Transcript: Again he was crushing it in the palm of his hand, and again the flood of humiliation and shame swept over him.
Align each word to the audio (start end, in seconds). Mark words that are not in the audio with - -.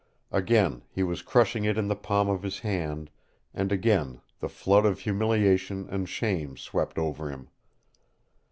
Again 0.31 0.81
he 0.89 1.03
was 1.03 1.21
crushing 1.21 1.63
it 1.63 1.77
in 1.77 1.87
the 1.87 1.95
palm 1.95 2.27
of 2.27 2.41
his 2.41 2.61
hand, 2.61 3.11
and 3.53 3.71
again 3.71 4.19
the 4.39 4.49
flood 4.49 4.83
of 4.83 5.01
humiliation 5.01 5.87
and 5.91 6.09
shame 6.09 6.57
swept 6.57 6.97
over 6.97 7.29
him. 7.29 7.49